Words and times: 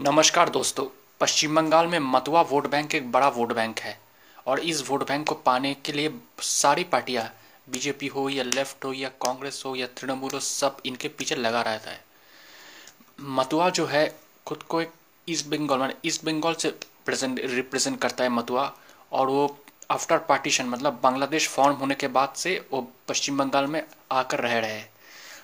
नमस्कार 0.00 0.48
दोस्तों, 0.48 0.84
पश्चिम 1.20 1.56
बंगाल 1.56 1.86
में 1.86 1.98
मतुआ 1.98 2.42
वोट 2.42 2.66
बैंक 2.66 2.94
एक 2.94 3.10
बड़ा 3.12 3.28
वोट 3.28 3.52
बैंक 3.52 3.78
है 3.78 3.98
और 4.46 4.60
इस 4.60 4.82
वोट 4.88 5.06
बैंक 5.08 5.26
को 5.28 5.34
पाने 5.36 5.72
के 5.74 5.92
लिए 5.92 6.12
सारी 6.40 6.84
पार्टियाँ, 6.84 7.24
बीजेपी 7.70 8.06
हो 8.06 8.28
या 8.28 8.44
लेफ़्ट 8.44 8.84
हो 8.84 8.92
या 8.92 9.08
कांग्रेस 9.22 9.62
हो 9.66 9.74
या 9.76 9.86
तृणमूल 9.98 10.30
हो, 10.34 10.40
सब 10.40 10.76
इनके 10.86 11.08
पीछे 11.08 11.34
लगा 11.34 11.62
रहता 11.62 11.90
है। 11.90 12.00
मतुआ 13.20 13.68
जो 13.70 13.86
है, 13.86 14.16
खुद 14.46 14.62
को 14.62 14.80
एक 14.80 14.92
ईस्ट 15.28 15.46
बंगाल 15.46 15.78
मान, 15.78 15.92
ईस्ट 16.04 16.24
बंगाल 16.24 16.54
से 16.54 16.70
प्रेजेंट 17.06 17.40
रिप्रेजेंट 17.44 18.00
करता 18.00 18.24
है 18.24 18.30
मतुआ 18.30 18.72
और 19.12 19.28
वो 19.28 19.58
आफ्टर 19.90 20.18
पार्टीशन 20.18 20.66
मतलब 20.66 21.00
बांग्लादेश 21.02 21.48
फॉर्म 21.48 21.76
होने 21.76 21.94
के 21.94 22.08
बाद 22.08 22.32
से 22.36 22.58
वो 22.72 22.86
पश्चिम 23.08 23.38
बंगाल 23.38 23.66
में 23.66 23.82
आकर 24.12 24.40
रह 24.40 24.58
रहे 24.58 24.72
हैं। 24.72 24.90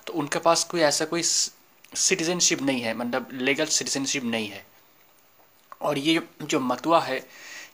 तो 0.07 0.13
उनके 0.13 0.39
पास 0.39 0.63
कोई 0.63 0.81
ऐसा 0.81 1.05
कोई 1.05 1.23
सिटीजनशिप 1.93 2.61
नहीं 2.61 2.81
है 2.81 2.93
मतलब 2.93 3.29
लीगल 3.33 3.65
सिटीजनशिप 3.67 4.23
नहीं 4.25 4.47
है। 4.47 4.65
और 5.81 5.97
ये 5.97 6.21
जो 6.43 6.59
मतुआ 6.59 6.99
है, 7.01 7.21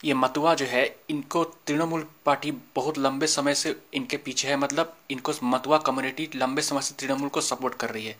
ये 0.06 0.14
मतुआ 0.14 0.54
जो 0.56 0.66
है, 0.66 0.84
इनको 1.10 1.44
तृणमूल 1.68 2.06
पार्टी 2.26 2.52
बहुत 2.76 2.98
लंबे 2.98 3.28
समय 3.28 3.56
से 3.56 3.76
इनके 3.94 4.18
पीछे 4.18 4.48
है 4.48 4.56
मतलब 4.58 4.96
इनको 5.12 5.34
मतुआ 5.44 5.78
कम्युनिटी 5.80 6.30
लंबे 6.36 6.62
समय 6.62 6.82
से 6.82 6.96
तृणमूल 7.00 7.30
को 7.30 7.42
सपोर्ट 7.42 7.76
कर 7.76 7.90
रही 7.90 8.06
है। 8.06 8.18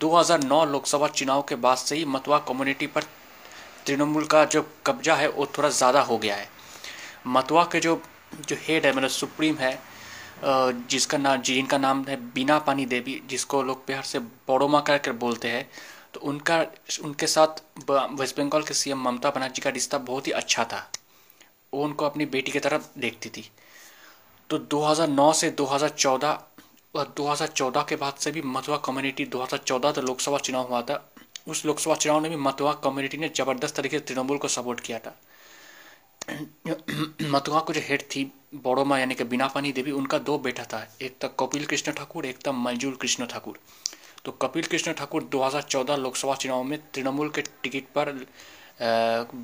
2009 0.00 0.64
लोकसभा 0.64 1.08
चुनाव 1.08 1.42
के 1.42 1.54
बाद 1.56 1.76
से 1.78 1.96
ही 1.96 2.04
मतुआ 2.06 2.38
कम्युनिटी 2.48 2.86
पर 2.86 3.02
तृणमूल 3.86 4.24
का 4.26 4.44
जो 4.44 4.62
कब्जा 4.86 5.14
है, 5.14 5.28
वो 5.28 5.46
थोड़ा 5.58 5.68
ज़्यादा 5.68 6.00
हो 6.02 6.18
गया 6.18 6.36
है। 6.36 6.48
मतुआ 7.26 7.64
के 7.64 7.80
जो 7.80 8.00
जो 8.40 8.56
हेड 8.58 8.86
है 8.86 8.92
मतलब 8.96 9.10
सुप्रीम 9.10 9.56
है 9.56 9.78
जिसका 10.42 11.18
नाम 11.18 11.42
जिनका 11.42 11.78
नाम 11.78 12.04
है 12.08 12.16
बीना 12.34 12.58
पानी 12.60 12.86
देवी, 12.86 13.20
जिसको 13.28 13.62
लोग 13.62 13.84
प्यार 13.86 14.02
से 14.02 14.18
बड़ोमा 14.18 14.80
कर 14.80 15.12
बोलते 15.14 15.48
हैं 15.48 15.68
तो 16.14 16.20
उनका, 16.20 16.60
उनके 17.04 17.26
साथ 17.26 17.62
वेस्ट 17.90 18.40
बंगाल 18.40 18.62
के 18.62 18.74
सीएम 18.74 19.02
ममता 19.02 19.30
बनर्जी 19.30 19.62
का 19.62 19.70
रिश्ता 19.70 19.98
बहुत 20.00 20.26
ही 20.26 20.32
अच्छा 20.32 20.64
था। 20.64 20.90
वो 21.72 21.82
उनको 21.84 22.06
अपनी 22.06 22.26
बेटी 22.26 22.52
की 22.52 22.58
तरफ़ 22.60 22.88
देखती 22.98 23.28
थी। 23.28 23.50
तो 24.50 24.58
2009 24.58 25.32
से 25.32 25.50
2014 25.50 26.38
और 26.94 27.14
2014 27.16 27.84
के 27.88 27.96
बाद 27.96 28.14
से 28.14 28.30
भी 28.30 28.42
मतुआ 28.44 28.76
कम्युनिटी 28.84 29.24
2014 29.26 29.92
तो 29.92 30.02
लोकसभा 30.02 30.38
चुनाव 30.38 30.68
हुआ 30.68 30.82
था। 30.82 31.04
उस 31.48 31.64
लोकसभा 31.66 31.94
चुनाव 31.94 32.20
में 32.20 32.30
भी 32.30 32.36
मतुआ 32.38 32.72
कम्युनिटी 32.84 33.18
ने 33.18 33.28
ज़बरदस्त 33.36 33.76
तरीके 33.76 33.98
से 33.98 34.04
तृणमूल 34.04 34.38
को 34.38 34.48
सपोर्ट 34.48 34.80
किया 34.80 34.98
था। 34.98 35.14
मतुआ 37.30 37.60
को 37.60 37.72
जो 37.72 37.80
हेड 37.84 38.02
थी, 38.02 38.24
बड़ोमा 38.54 38.98
यानी 38.98 39.14
कि 39.14 39.24
बिना 39.24 39.46
पानी 39.46 39.72
देवी, 39.72 39.90
उनका 39.90 40.18
दो 40.18 40.38
बेटा 40.38 40.64
था। 40.64 40.96
एक 41.02 41.16
था 41.24 41.28
कपिल 41.40 41.64
कृष्ण 41.66 41.92
ठाकुर, 41.92 42.26
एक 42.26 42.38
था 42.46 42.52
मंजूर 42.52 42.96
कृष्ण 42.96 43.26
ठाकुर। 43.26 43.58
तो 44.24 44.32
कपिल 44.32 44.62
कृष्ण 44.62 44.92
ठाकुर 44.92 45.22
2014 45.24 45.96
लोकसभा 45.96 46.34
चुनाव 46.34 46.62
में 46.62 46.78
तृणमूल 46.94 47.30
के 47.30 47.42
टिकट 47.42 47.84
पर 47.98 48.26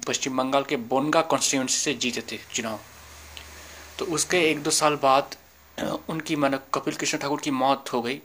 पश्चिम 0.08 0.36
बंगाल 0.36 0.64
के 0.64 0.76
बोनगा 0.76 1.22
कॉन्स्टिट्यूंसी 1.22 1.78
से 1.78 1.94
जीते 1.94 2.22
थे 2.32 2.38
चुनाव। 2.54 2.78
तो 3.98 4.04
उसके 4.04 4.38
एक 4.50 4.62
दो 4.62 4.70
साल 4.70 4.96
बाद 4.96 5.36
उनकी 6.08 6.36
मन 6.36 6.58
कपिल 6.74 6.94
कृष्ण 6.94 7.18
ठाकुर 7.18 7.40
की 7.40 7.50
मौत 7.50 7.92
हो 7.92 8.02
गई। 8.02 8.20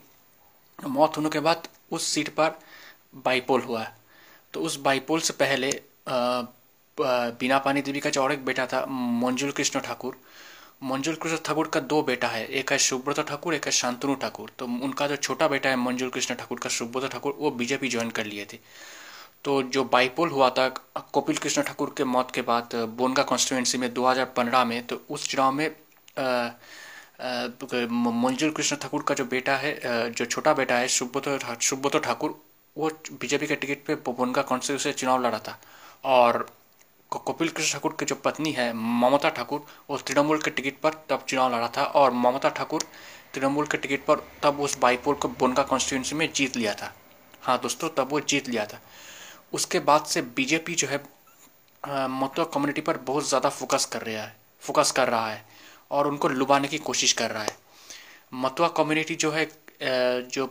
मौत 0.78 1.16
होने 1.16 1.30
के 1.30 1.40
बाद 1.40 1.68
उस 1.90 2.06
सीट 2.06 2.28
पर 2.28 2.58
बाईपोल 3.14 3.60
हुआ। 3.60 3.86
तो 4.52 4.60
उस 4.60 4.76
बाईपोल 4.76 5.20
से 5.20 5.32
पहले 5.32 5.70
बिना 6.98 7.58
पानी 7.58 7.82
देवी 7.82 8.00
का 8.00 8.10
जो 8.10 8.22
और 8.22 8.32
एक 8.32 8.44
बेटा 8.44 8.66
था 8.66 8.84
मंजुल 8.88 9.50
कृष्ण 9.50 9.80
ठाकुर। 9.80 10.16
मंजुल 10.82 11.14
कृष्ण 11.14 11.36
ठाकुर 11.44 11.68
का 11.68 11.80
दो 11.82 12.02
बेटा 12.02 12.28
है, 12.28 12.46
एक 12.46 12.72
है 12.72 12.78
सुब्रत 12.78 13.20
ठाकुर, 13.28 13.54
एक 13.54 13.66
है 13.66 13.72
शांतनु 13.72 14.14
ठाकुर। 14.22 14.50
तो 14.58 14.66
उनका 14.66 15.06
जो 15.08 15.16
छोटा 15.16 15.48
बेटा 15.48 15.68
है 15.68 15.76
मंजुल 15.78 16.10
कृष्ण 16.10 16.34
ठाकुर 16.34 16.58
का 16.58 16.68
सुब्रत 16.70 17.10
ठाकुर, 17.12 17.36
वो 17.38 17.50
बीजेपी 17.52 17.88
ज्वाइन 17.88 18.10
कर 18.10 18.26
लिए 18.26 18.46
थे। 18.52 18.58
तो 19.44 19.62
जो 19.64 19.84
बाईपोल 19.84 20.30
हुआ 20.30 20.48
था, 20.50 20.68
कपिल 21.14 21.36
कृष्ण 21.36 21.62
ठाकुर 21.62 21.94
के 21.96 22.04
मौत 22.04 22.30
के 22.30 22.42
बाद, 22.42 22.74
बोनगा 22.98 23.22
कॉन्स्टिट्यूंसी 23.22 23.78
में 23.78 23.92
2015 23.94 24.64
में 24.64 24.86
तो 24.86 25.00
उस 25.10 25.28
चुनाव 25.28 25.52
में 25.52 25.68
मंजुल 28.22 28.50
कृष्ण 28.50 28.76
ठाकुर 28.76 29.02
का 29.08 29.14
जो 29.14 29.24
बेटा 29.26 29.56
है 29.56 30.10
जो 30.12 30.24
छोटा 30.24 30.52
बेटा 30.54 30.76
है, 30.76 30.88
सुब्रत 30.88 31.62
सुब्रत 31.62 32.02
ठाकुर, 32.04 32.40
वो 32.76 32.90
बीजेपी 33.12 33.46
के 33.46 33.56
टिकट 33.56 33.84
पे 33.86 33.94
बोनगा 34.10 34.42
कॉन्स्टिट्यूंसी 34.42 34.92
चुनाव 34.92 35.26
लड़ा 35.26 35.38
था। 35.38 35.58
और 36.04 36.46
कपिल 37.18 37.48
कृष्ण 37.48 37.72
ठाकुर 37.72 37.96
की 38.00 38.04
जो 38.04 38.14
पत्नी 38.14 38.52
है, 38.52 38.72
ममता 38.72 39.28
ठाकुर, 39.30 39.64
वो 39.90 39.96
तृणमूल 39.98 40.38
के 40.38 40.50
टिकट 40.50 40.80
पर 40.82 40.94
तब 41.08 41.24
चुनाव 41.28 41.54
लड़ा 41.54 41.68
था 41.76 41.84
और 41.84 42.12
ममता 42.14 42.48
ठाकुर 42.50 42.82
तृणमूल 43.34 43.66
के 43.66 43.76
टिकट 43.78 44.04
पर 44.06 44.22
तब 44.42 44.60
उस 44.60 44.78
बाईपोल 44.78 45.14
को 45.14 45.28
बोनका 45.30 45.62
कॉन्स्टिट्यूंसी 45.64 46.14
में 46.14 46.28
जीत 46.34 46.56
लिया 46.56 46.74
था। 46.74 46.92
हाँ 47.42 47.58
दोस्तों, 47.62 47.88
तब 47.88 48.08
वो 48.10 48.20
जीत 48.22 48.48
लिया 48.48 48.66
था। 48.66 48.80
उसके 49.52 49.78
बाद 49.80 50.04
से 50.04 50.22
बीजेपी 50.36 50.74
जो 50.74 50.88
है 50.88 51.02
मतुआ 52.10 52.44
कम्युनिटी 52.44 52.80
पर 52.80 52.96
बहुत 53.06 53.28
ज़्यादा 53.28 53.48
फोकस 53.50 53.84
कर 53.92 54.02
रहा 54.02 54.22
है 54.22 54.36
फोकस 54.62 54.90
कर 54.96 55.08
रहा 55.08 55.30
है 55.30 55.44
और 55.90 56.08
उनको 56.08 56.28
लुभाने 56.28 56.68
की 56.68 56.78
कोशिश 56.80 57.12
कर 57.12 57.30
रहा 57.30 57.42
है। 57.42 57.56
मतुआ 58.34 58.68
कम्युनिटी 58.76 59.14
जो 59.16 59.30
है 59.30 59.50
जो 59.82 60.44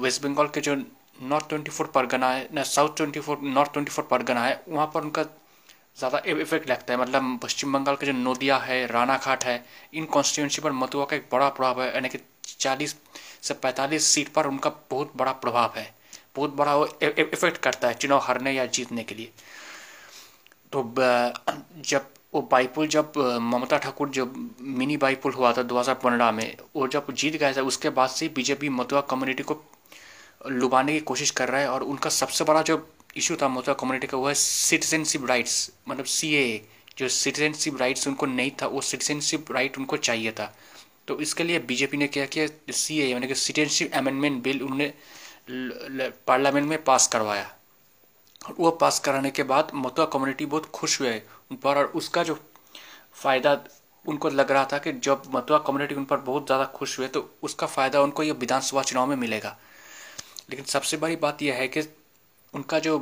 वेस्ट 0.00 0.22
बंगाल 0.22 0.48
के 0.48 0.60
जो 0.60 0.74
नॉर्थ 1.22 1.48
ट्वेंटी 1.48 1.70
फोर 1.70 1.86
परगना 1.94 2.30
है, 2.30 2.48
ना 2.54 2.62
south 2.64 2.96
twenty 2.96 3.20
four 3.20 3.38
north 3.44 3.72
twenty 3.72 3.90
four 3.90 4.04
Pargana 4.10 4.44
है, 4.44 4.62
वहाँ 4.68 4.86
पर 4.94 5.02
उनका 5.02 5.24
ज़्यादा 5.96 6.22
इफ़ेक्ट 6.26 6.68
लगता 6.70 6.94
है। 6.94 7.00
मतलब 7.00 7.38
पश्चिम 7.42 7.72
बंगाल 7.72 7.96
का 7.96 8.06
जो 8.06 8.12
नोदिया 8.12 8.56
है, 8.58 8.86
रानाघाट 8.86 9.44
है, 9.44 9.64
इन 9.94 10.04
कॉन्स्टिट्यूंसी 10.06 10.62
पर 10.62 10.72
मतुआ 10.74 11.04
का 11.04 11.16
एक 11.16 11.28
बड़ा 11.32 11.48
प्रभाव 11.50 11.82
है, 11.82 11.94
यानी 11.94 12.08
कि 12.08 12.18
चालीस 12.58 12.96
से 13.42 13.54
पैंतालीस 13.56 14.04
सीट 14.04 14.28
पर 14.28 14.46
उनका 14.46 14.70
बहुत 14.90 15.12
बड़ा 15.16 15.32
प्रभाव 15.34 15.72
है। 15.76 15.92
बहुत 16.36 16.54
बड़ा 16.54 16.76
वो 16.76 16.86
इफ़ेक्ट 17.02 17.56
करता 17.58 17.88
है 17.88 17.94
चुनाव 17.94 18.18
हारने 18.22 18.52
या 18.52 18.66
जीतने 18.68 19.02
के 19.04 19.14
लिए। 19.14 19.30
तो 20.72 20.94
जब 21.84 22.06
वो 22.34 22.40
बाईपुल 22.50 22.86
जब 22.88 23.12
ममता 23.42 23.78
ठाकुर 23.78 24.10
जब 24.10 24.34
मिनी 24.60 24.96
बाईपुल 24.96 25.32
हुआ 25.32 25.52
था 25.52 25.62
2015 25.64 26.30
में, 26.32 26.56
वो 26.76 26.86
जब 26.88 27.06
जीत 27.12 27.36
गए 27.36 27.52
थे, 27.54 27.60
उसके 27.62 27.90
बाद 27.90 28.08
से 28.10 28.28
बीजेपी 28.28 28.68
मतुआ 28.70 29.00
कम्युनिटी 29.10 29.42
को 29.42 29.56
लुभाने 30.48 30.92
की 30.92 31.00
कोशिश 31.02 31.30
कर 31.30 31.48
रहा 31.48 31.60
है 31.60 31.68
और 31.68 31.82
उनका 31.84 32.10
सबसे 32.10 32.44
बड़ा 32.44 32.62
जो 32.62 32.76
इशू 33.16 33.36
था 33.36 33.48
मोता 33.48 33.72
कम्युनिटी 33.74 34.06
का, 34.06 34.16
वो 34.16 34.28
है 34.28 34.34
सिटीजनशिप 34.34 35.26
राइट्स 35.28 35.70
मतलब 35.88 36.04
सीए 36.06 36.42
जो 36.98 37.08
सिटीजनशिप 37.10 37.80
राइट्स 37.80 38.06
उनको 38.08 38.26
नहीं 38.26 38.50
था, 38.62 38.66
वो 38.66 38.80
सिटीजनशिप 38.82 39.52
राइट 39.52 39.78
उनको 39.78 39.96
चाहिए 39.98 40.32
था। 40.32 40.52
तो 41.08 41.18
इसके 41.20 41.44
लिए 41.44 41.58
बीजेपी 41.60 41.96
ने 41.96 42.06
क्या 42.08 42.26
किया 42.26 42.46
सी 42.72 42.98
ए 43.00 43.06
यानी 43.06 43.26
कि 43.26 43.34
सिटीजनशिप 43.36 43.94
अमेंडमेंट 43.94 44.42
बिल 44.42 44.62
उन्होंने 44.62 44.92
पार्लियामेंट 46.26 46.68
में 46.68 46.82
पास 46.84 47.06
करवाया। 47.12 47.50
और 48.40 48.54
वो 48.58 48.70
पास 48.80 48.98
कराने 48.98 49.30
के 49.30 49.42
बाद 49.44 49.70
मतुआ 49.74 50.04
कम्युनिटी 50.06 50.46
बहुत 50.46 50.66
खुश 50.74 51.00
हुए 51.00 51.20
उन 51.50 51.56
पर, 51.56 51.78
और 51.78 51.84
उसका 51.86 52.22
जो 52.22 52.38
फ़ायदा 53.14 53.58
उनको 54.04 54.28
लग 54.30 54.50
रहा 54.52 54.64
था 54.64 54.78
कि 54.78 54.92
जब 54.94 55.22
मतुआ 55.34 55.58
कम्युनिटी 55.60 55.94
उन 55.94 56.04
पर 56.04 56.16
बहुत 56.26 56.46
ज़्यादा 56.46 56.64
खुश 56.74 56.98
हुए 56.98 57.08
तो 57.08 57.28
उसका 57.42 57.66
फ़ायदा 57.68 58.00
उनको 58.02 58.22
ये 58.22 58.32
विधानसभा 58.34 58.82
चुनाव 58.82 59.06
में 59.06 59.16
मिलेगा। 59.16 59.56
लेकिन 60.50 60.64
सबसे 60.66 60.96
बड़ी 60.96 61.16
बात 61.18 61.42
यह 61.42 61.54
है 61.54 61.66
कि 61.68 61.82
उनका 62.54 62.78
जो 62.78 62.98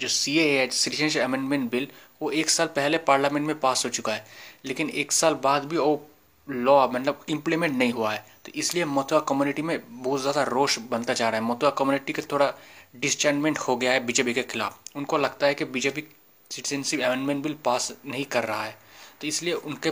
जो 0.00 0.08
C 0.08 0.36
A 0.38 0.68
citizenship 0.72 1.22
amendment 1.22 1.70
bill 1.70 1.88
वो 2.22 2.30
एक 2.32 2.50
साल 2.50 2.66
पहले 2.76 2.98
पार्लियामेंट 3.00 3.46
में 3.46 3.58
पास 3.60 3.84
हो 3.84 3.90
चुका 3.90 4.12
है। 4.12 4.24
लेकिन 4.64 4.90
एक 4.90 5.12
साल 5.12 5.34
बाद 5.44 5.64
भी 5.64 5.76
वो 5.76 6.06
लॉ 6.48 6.86
मतलब 6.88 7.24
इम्प्लीमेंट 7.30 7.76
नहीं 7.78 7.92
हुआ 7.92 8.12
है। 8.12 8.24
तो 8.44 8.52
इसलिए 8.54 8.84
मतुआ 8.84 9.18
कम्युनिटी 9.28 9.62
में 9.62 9.78
बहुत 9.92 10.20
ज़्यादा 10.20 10.42
रोष 10.44 10.78
बनता 10.90 11.14
जा 11.14 11.28
रहा 11.28 11.40
है। 11.40 11.46
मतुआ 11.46 11.70
कम्युनिटी 11.78 12.12
का 12.12 12.22
थोड़ा 12.32 12.52
डिसचैनमेंट 12.96 13.58
हो 13.58 13.76
गया 13.76 13.92
है 13.92 14.04
बीजेपी 14.06 14.34
के 14.34 14.42
खिलाफ। 14.42 14.96
उनको 14.96 15.18
लगता 15.18 15.46
है 15.46 15.54
कि 15.54 15.64
BJP 15.66 16.04
citizenship 16.50 17.00
amendment 17.00 17.42
bill 17.42 17.56
pass 17.64 17.92
नहीं 18.06 18.24
कर 18.26 18.44
रहा 18.44 18.64
है। 18.64 18.76
तो 19.20 19.26
इसलिए 19.26 19.54
उनके 19.54 19.90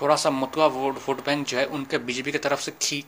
थोड़ा 0.00 0.16
सा 0.16 0.30
मतुआ 0.30 0.66
वोट 0.66 0.98
वोट 1.08 1.24
बैंक 1.26 1.46
जो 1.46 1.58
है, 1.58 1.64
उनके 1.66 1.98
बीजेपी 1.98 2.32
की 2.32 2.38
तरफ़ 2.38 2.60
से 2.60 2.72
खी 2.82 3.04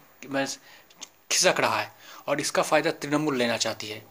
खिसक 1.30 1.60
रहा 1.60 1.80
है। 1.80 1.92
और 2.28 2.40
इसका 2.40 2.62
फ़ायदा 2.62 2.90
तृणमूल 2.92 3.36
लेना 3.36 3.56
चाहती 3.56 3.86
है। 3.86 4.02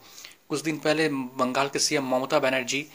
कुछ 0.54 0.62
दिन 0.62 0.78
पहले 0.80 1.10
बंगाल 1.10 1.68
के 1.74 1.80
सीएम 1.80 2.08
ममता 2.10 2.40
बनर्जी 2.40 2.86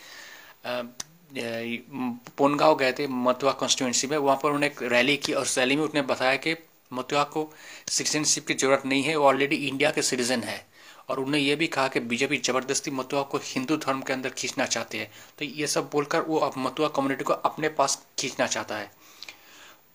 पोनगांव 2.38 2.74
गए 2.76 2.92
थे 2.98 3.06
मतुआ 3.06 3.52
कॉन्स्टिट्यूंसी 3.52 4.06
में। 4.06 4.16
वहाँ 4.18 4.36
पर 4.36 4.48
उन्होंने 4.48 4.66
एक 4.66 4.82
रैली 4.92 5.16
की 5.18 5.32
और 5.32 5.46
रैली 5.48 5.76
में 5.76 5.82
उन्होंने 5.82 6.02
बताया 6.08 6.36
कि 6.38 6.54
मतुआ 6.92 7.22
को 7.26 7.42
सिटीजनशिप 7.88 8.46
की 8.46 8.54
ज़रूरत 8.54 8.82
नहीं 8.86 9.02
है, 9.02 9.16
वो 9.16 9.24
ऑलरेडी 9.26 9.56
इंडिया 9.68 9.90
के 9.90 10.02
सिटीजन 10.02 10.42
है। 10.42 10.66
और 11.08 11.18
उन्होंने 11.18 11.38
ये 11.38 11.56
भी 11.56 11.66
कहा 11.66 11.88
कि 11.88 12.00
बीजेपी 12.02 12.36
ज़बरदस्ती 12.38 12.90
मतुआ 12.90 13.22
को 13.24 13.38
हिंदू 13.44 13.76
धर्म 13.78 14.00
के 14.02 14.12
अंदर 14.12 14.30
खींचना 14.30 14.64
चाहते 14.66 14.98
हैं। 14.98 15.10
तो 15.38 15.44
ये 15.44 15.66
सब 15.66 15.88
बोलकर 15.92 16.20
वो 16.22 16.38
अब 16.38 16.52
मतुआ 16.58 16.88
कम्युनिटी 16.96 17.24
को 17.24 17.32
अपने 17.32 17.68
पास 17.78 18.02
खींचना 18.18 18.46
चाहता 18.46 18.76
है। 18.76 18.90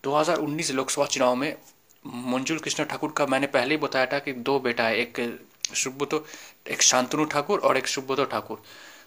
2019 0.04 0.72
लोकसभा 0.72 1.06
चुनाव 1.08 1.36
में 1.36 1.56
मंजुल 2.06 2.60
कृष्ण 2.60 2.84
ठाकुर 2.86 3.14
का 3.18 3.26
मैंने 3.26 3.48
पहले 3.50 3.76
ही 3.76 3.82
बताया 3.82 4.06
था 4.06 4.20
कि 4.20 4.34
दो 4.34 4.60
बेटा 4.60 4.84
है, 4.84 4.98
एक 4.98 5.20
सुब्रतो, 5.64 6.26
एक 6.68 6.82
शांतनु 6.82 7.26
ठाकुर 7.26 7.60
और 7.60 7.78
एक 7.78 7.88
सुब्रतो 7.88 8.26
ठाकुर। 8.26 8.62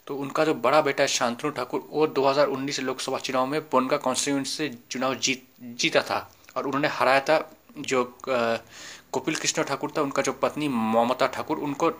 तो 0.06 0.16
उनका 0.16 0.44
जो 0.44 0.54
बड़ा 0.54 0.80
बेटा 0.80 1.02
है 1.02 1.08
शांतनु 1.08 1.50
ठाकुर, 1.50 1.86
वो 1.90 2.06
2019 2.08 2.80
लोकसभा 2.80 3.18
चुनाव 3.18 3.46
में 3.46 3.60
बोनगा 3.62 3.96
कॉन्स्टिट्यूंसी 3.96 4.50
से 4.50 4.70
चुनाव 4.90 5.14
जीत, 5.16 5.46
जीता 5.62 6.02
था 6.02 6.18
और 6.56 6.66
उन्होंने 6.66 6.88
हराया 6.88 7.20
था 7.20 7.38
जो 7.78 8.04
कपिल 8.24 9.34
कृष्ण 9.34 9.62
ठाकुर 9.62 9.92
था, 9.96 10.02
उनका 10.02 10.22
जो 10.22 10.32
पत्नी 10.32 10.68
ममता 10.68 11.26
ठाकुर, 11.26 11.58
उनको 11.58 11.90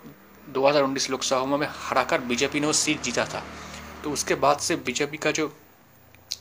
2019 0.47 1.09
लोकसभा 1.09 1.57
में 1.57 1.67
हराकर 1.71 2.21
बीजेपी 2.21 2.59
ने 2.59 2.67
वो 2.67 2.73
सीट 2.73 3.01
जीता 3.01 3.25
था। 3.25 3.43
तो 4.03 4.11
उसके 4.11 4.35
बाद 4.35 4.57
से 4.59 4.75
बीजेपी 4.75 5.17
का 5.17 5.31
जो, 5.31 5.47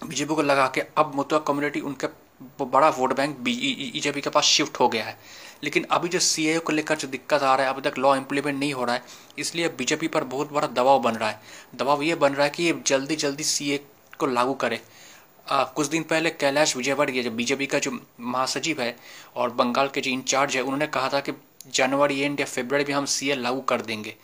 बीजेपी 0.06 0.34
को 0.34 0.42
लगा 0.42 0.66
के 0.74 0.80
अब 0.96 1.12
मुतवा 1.14 1.38
कम्युनिटी 1.38 1.80
उनके 1.80 2.06
बड़ा 2.64 2.88
वोट 2.88 3.12
बैंक 3.16 3.36
बीजेपी 3.38 4.20
के 4.20 4.30
पास 4.30 4.44
शिफ्ट 4.44 4.80
हो 4.80 4.88
गया 4.88 5.04
है। 5.04 5.18
लेकिन 5.64 5.86
अभी 5.90 6.08
जो 6.08 6.18
सी 6.18 6.58
को 6.58 6.72
लेकर 6.72 6.96
जो 6.96 7.08
दिक्कत 7.08 7.42
आ 7.42 7.54
रहा 7.54 7.66
है 7.66 7.72
अभी 7.72 7.82
तक 7.82 7.98
लॉ 7.98 8.14
इम्प्लीमेंट 8.16 8.58
नहीं 8.58 8.72
हो 8.72 8.84
रहा 8.84 8.94
है 8.94 9.02
इसलिए 9.38 9.68
बीजेपी 9.68 10.08
पर 10.08 10.24
बहुत 10.24 10.52
बड़ा 10.52 10.66
दबाव 10.66 10.98
बन 10.98 11.14
रहा 11.14 11.28
है। 11.30 11.40
दबाव 11.74 12.02
ये 12.02 12.14
बन 12.14 12.32
रहा 12.32 12.44
है 12.44 12.50
कि 12.50 12.62
ये 12.62 12.80
जल्दी 12.86 13.16
जल्दी 13.16 13.44
सी 13.44 13.76
को 14.18 14.26
लागू 14.26 14.54
करे। 14.54 14.80
आ, 15.50 15.64
कुछ 15.64 15.86
दिन 15.86 16.02
पहले 16.02 16.30
कैलाश 16.30 16.76
विजयवर्गीय 16.76 17.22
जो 17.22 17.30
बीजेपी 17.30 17.66
का 17.66 17.78
जो 17.78 17.98
महासचिव 18.20 18.80
है 18.80 18.96
और 19.36 19.50
बंगाल 19.50 19.88
के 19.88 20.00
जो 20.00 20.10
इंचार्ज 20.10 20.56
है 20.56 20.62
उन्होंने 20.62 20.86
कहा 20.86 21.08
था 21.08 21.20
कि 21.20 21.32
जनवरी 21.74 22.20
एंड 22.20 22.40
या 22.40 22.46
फेबररी 22.46 22.84
में 22.84 22.94
हम 22.94 23.04
सीए 23.04 23.34
लागू 23.34 23.60
कर 23.60 23.80
देंगे। 23.80 24.14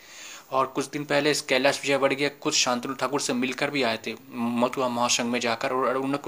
और 0.50 0.66
कुछ 0.66 0.88
दिन 0.90 1.04
पहले 1.04 1.30
इस 1.30 1.40
कैलाश 1.40 1.80
विजयवर्गीय 1.82 2.28
खुद 2.42 2.52
शांतनु 2.52 2.94
ठाकुर 2.94 3.20
से 3.20 3.32
मिलकर 3.32 3.70
भी 3.70 3.82
आए 3.82 3.98
थे 4.06 4.14
मथुआ 4.32 4.88
महासंघ 4.88 5.26
में 5.26 5.38
जाकर 5.40 5.72
और 5.72 5.96
उन्होंने 5.96 6.18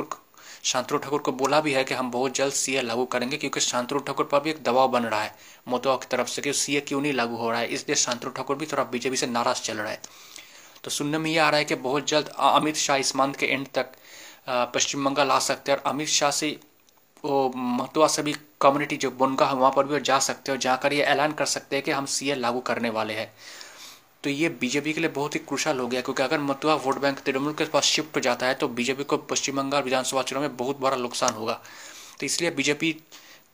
शांतनु 0.65 0.99
ठाकुर 0.99 1.21
को 1.21 1.33
बोला 1.35 1.61
भी 1.61 1.73
है 1.73 1.83
कि 1.85 1.95
हम 1.95 2.11
बहुत 2.11 2.35
जल्द 2.35 2.53
सीए 2.53 2.83
लागू 2.83 3.05
करेंगे, 3.07 3.37
क्योंकि 3.37 3.61
शांतनु 3.61 3.99
ठाकुर 4.01 4.25
पर 4.27 4.41
भी 4.41 4.51
एक 4.51 4.63
दबाव 4.65 4.89
बन 4.89 5.03
रहा 5.05 5.23
है 5.23 5.35
मथुआ 5.69 5.97
की 5.97 6.07
तरफ़ 6.11 6.29
से, 6.29 6.43
कि 6.43 6.53
सीए 6.55 6.81
क्यों 6.83 7.01
नहीं 7.01 7.13
लागू 7.13 7.37
हो 7.37 7.51
रहा 7.51 7.61
है। 7.61 7.67
इसलिए 7.69 7.97
शांतनु 7.97 8.31
ठाकुर 8.31 8.57
भी 8.57 8.67
थोड़ा 8.67 8.85
बीजेपी 8.87 9.17
से 9.17 9.27
नाराज़ 9.27 9.63
चल 9.63 9.77
रहा 9.77 9.91
है। 9.91 10.01
तो 10.85 10.91
सुनने 10.91 11.19
में 11.19 11.31
ये 11.31 11.39
आ 11.39 11.49
रहा 11.49 11.59
है 11.59 11.65
कि 11.65 11.75
बहुत 11.75 12.09
जल्द 12.09 12.29
अमित 12.39 12.77
शाह 12.77 12.97
इस 12.97 13.15
मंथ 13.17 13.35
के 13.35 13.47
एंड 13.47 13.67
तक 13.75 13.93
पश्चिम 14.75 15.05
बंगाल 15.05 15.31
आ 15.31 15.39
सकते 15.41 15.73
हैं, 15.73 15.79
और 15.79 15.91
अमित 15.91 16.09
शाह 16.09 16.31
से 16.33 16.57
वो 17.25 17.53
मथुआ 17.57 18.07
सभी 18.09 18.35
कम्युनिटी 18.61 18.97
जो 18.97 19.11
बुनगा 19.13 19.47
है, 19.47 19.55
वहाँ 19.55 19.73
पर 19.73 19.87
भी 19.87 20.01
जा 20.03 20.19
सकते 20.21 20.53
हो 20.53 20.59
जाकर 20.59 20.93
ये 20.93 21.03
ऐलान 21.05 21.33
कर 21.33 21.45
सकते 21.47 21.77
हैं 21.77 21.85
कि 21.85 21.91
हम 21.91 22.07
सीए 22.07 22.35
लागू 22.37 22.61
करने 22.63 22.91
वाले 22.91 23.15
हैं। 23.15 23.33
तो 24.25 24.31
ये 24.31 24.49
बीजेपी 24.61 24.93
के 24.93 25.01
लिए 25.01 25.11
बहुत 25.11 25.35
ही 25.35 25.41
क्रुशल 25.41 25.79
हो 25.79 25.87
गया 25.87 26.01
क्योंकि 26.01 26.23
अगर 26.23 26.39
मतुआ 26.41 26.75
वोट 26.75 26.99
बैंक 27.01 27.19
तृणमूल 27.19 27.53
के 27.53 27.65
पास 27.65 27.85
शिफ्ट 27.85 28.17
हो 28.17 28.21
जाता 28.21 28.47
है 28.47 28.55
तो 28.55 28.69
बीजेपी 28.69 29.05
को 29.05 29.17
पश्चिम 29.31 29.57
बंगाल 29.57 29.83
विधानसभा 29.83 30.23
चुनाव 30.23 30.43
में 30.43 30.57
बहुत 30.57 30.81
बड़ा 30.81 30.97
नुकसान 30.97 31.35
होगा। 31.35 31.61
तो 32.21 32.27
इसलिए 32.27 32.51
बीजेपी 32.51 32.93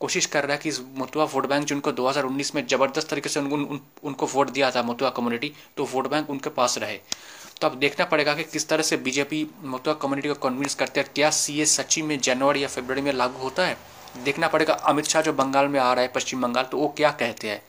कोशिश 0.01 0.27
कर 0.27 0.45
रहा 0.45 0.53
है 0.53 0.59
कि 0.59 0.69
इस 0.69 0.81
मथुआ 0.99 1.25
वोट 1.25 1.47
बैंक 1.47 1.65
जिनको 1.67 1.93
2019 1.93 2.55
में 2.55 2.67
ज़बरदस्त 2.67 3.09
तरीके 3.11 3.29
से 3.29 3.41
उन, 3.41 3.53
उन, 3.53 3.81
उनको 4.05 4.27
वोट 4.27 4.51
दिया 4.51 4.71
था 4.71 4.83
मतुआ 4.83 5.11
कम्युनिटी 5.11 5.53
तो 5.77 5.85
वोट 5.85 6.09
बैंक 6.11 6.31
उनके 6.31 6.51
पास 6.51 6.79
रहे। 6.79 6.97
तो 7.61 7.67
अब 7.67 7.79
देखना 7.79 8.05
पड़ेगा 8.05 8.35
कि 8.35 8.45
किस 8.45 8.69
तरह 8.69 8.83
से 8.83 8.97
बीजेपी 8.97 9.47
मथुआ 9.65 9.95
कम्युनिटी 9.95 10.29
को 10.29 10.35
कन्विंस 10.49 10.75
करते 10.75 11.01
हैं 11.01 11.11
क्या 11.15 11.31
सी 11.31 11.61
ए 11.61 11.65
सच्ची 11.67 12.03
में 12.03 12.19
जनवरी 12.21 12.63
या 12.63 12.69
फरवरी 12.69 13.01
में 13.01 13.13
लागू 13.13 13.43
होता 13.43 13.67
है? 13.67 13.77
देखना 14.25 14.49
पड़ेगा 14.49 14.75
अमित 14.75 15.05
शाह 15.05 15.23
जो 15.23 15.33
बंगाल 15.33 15.69
में 15.69 15.81
आ 15.81 15.93
रहा 15.93 16.03
है 16.03 16.13
पश्चिम 16.15 16.43
बंगाल 16.43 16.65
तो 16.65 16.79
वो 16.79 16.89
क्या 16.97 17.11
कहते 17.11 17.49
हैं? 17.49 17.63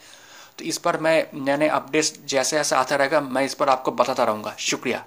तो 0.59 0.65
इस 0.65 0.77
पर 0.77 0.97
मैं 0.97 1.15
नए 1.35 1.57
नए 1.57 1.67
अपडेट्स 1.69 2.19
जैसे 2.25 2.57
जैसे 2.57 2.75
आता 2.75 2.95
रहेगा, 2.95 3.21
मैं 3.21 3.43
इस 3.45 3.53
पर 3.53 3.69
आपको 3.69 3.91
बताता 3.93 4.23
रहूँगा। 4.23 4.55
शुक्रिया। 4.59 5.05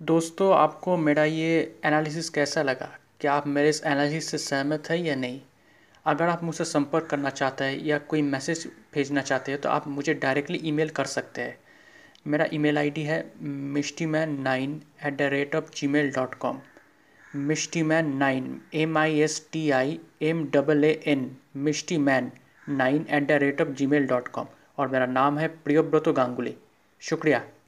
दोस्तों, 0.00 0.54
आपको 0.54 0.96
मेरा 0.96 1.24
ये 1.24 1.80
एनालिसिस 1.84 2.28
कैसा 2.30 2.62
लगा? 2.62 2.90
क्या 3.20 3.34
आप 3.34 3.46
मेरे 3.46 3.68
इस 3.68 3.82
एनालिसिस 3.84 4.30
से 4.30 4.38
सहमत 4.38 4.90
हैं 4.90 4.98
या 4.98 5.14
नहीं? 5.16 5.40
अगर 6.06 6.28
आप 6.28 6.42
मुझसे 6.44 6.64
संपर्क 6.64 7.06
करना 7.06 7.30
चाहते 7.30 7.64
हैं 7.64 7.78
या 7.84 7.98
कोई 7.98 8.22
मैसेज 8.22 8.66
भेजना 8.94 9.20
चाहते 9.22 9.52
हैं 9.52 9.60
तो 9.60 9.68
आप 9.68 9.86
मुझे 9.88 10.14
डायरेक्टली 10.14 10.60
ईमेल 10.64 10.88
कर 10.90 11.04
सकते 11.06 11.42
हैं। 11.42 11.56
मेरा 12.26 12.46
ईमेल 12.52 12.78
आईडी 12.78 13.02
है 13.02 13.18
Mishti 13.42 14.06
man 14.06 14.40
nine 14.42 14.80
at 15.06 15.16
the 15.16 15.22
rate 15.32 15.54
of 15.56 15.70
G 15.76 15.86
mail 15.86 16.10
dot 16.10 16.34
com 16.34 16.60
Mishti 17.36 17.82
man 17.82 18.14
nine 18.16 18.60
M 18.74 18.98
I 18.98 19.20
S 19.20 19.46
T 19.52 19.70
I 19.70 19.98
M 20.22 20.44
double 20.50 20.84
A 20.84 20.92
N 21.06 21.30
Mishti 21.56 21.98
man 21.98 22.30
nine 22.68 23.06
at 23.10 23.26
the 23.26 23.30
rate 23.30 23.60
of 23.60 23.68
G 23.68 23.86
mail 23.86 24.06
dot 24.06 24.28
com 24.28 24.46
और 24.78 24.88
मेरा 24.88 25.06
नाम 25.06 25.38
है 25.38 25.48
प्रियोव्रतो 25.48 26.12
गांगुली। 26.12 26.56
शुक्रिया। 27.00 27.42